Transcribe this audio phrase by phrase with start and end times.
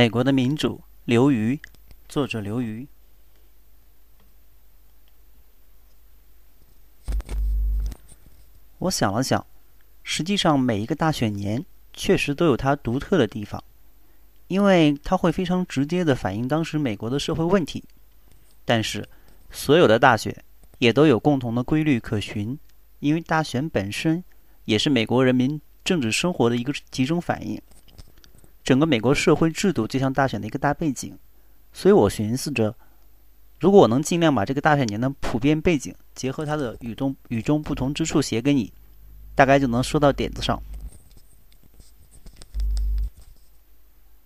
[0.00, 1.60] 美国的民主，刘瑜，
[2.08, 2.88] 作者刘瑜。
[8.78, 9.44] 我想了想，
[10.02, 13.62] 实际上每一个大选年确实都有它独特的地方，
[14.48, 17.84] 因为它会非常直接的反映当时美国的社会问题。
[18.64, 19.06] 但是，
[19.50, 20.34] 所有的大选
[20.78, 22.58] 也都有共同的规律可循，
[23.00, 24.24] 因为大选本身
[24.64, 27.60] 也是美国人民政治生活的一个集中反应。
[28.70, 31.18] 整个美国社会制度就像大选的一个大背景，
[31.72, 32.72] 所以我寻思着，
[33.58, 38.72] 如果我能尽量把这个大选年的普遍背景结合它的与众与众不同之处写给你，
[39.34, 40.62] 大概就能说到点子上。